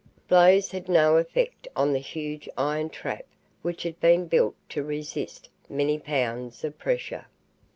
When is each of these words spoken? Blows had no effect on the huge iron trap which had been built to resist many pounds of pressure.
Blows 0.27 0.71
had 0.71 0.89
no 0.89 1.17
effect 1.17 1.67
on 1.75 1.93
the 1.93 1.99
huge 1.99 2.49
iron 2.57 2.89
trap 2.89 3.23
which 3.61 3.83
had 3.83 3.99
been 3.99 4.25
built 4.25 4.55
to 4.69 4.81
resist 4.81 5.47
many 5.69 5.99
pounds 5.99 6.63
of 6.63 6.75
pressure. 6.79 7.27